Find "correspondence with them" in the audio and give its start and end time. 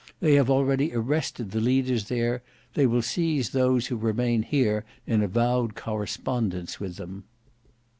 5.75-7.25